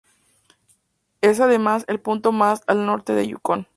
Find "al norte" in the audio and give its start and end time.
2.65-3.13